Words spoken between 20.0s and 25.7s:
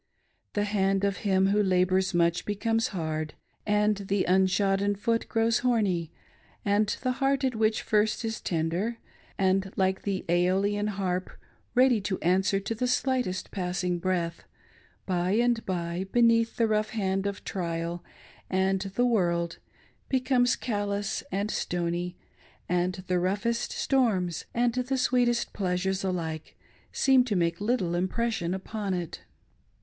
becomes callous and stony, and the roughest storms and the sweetest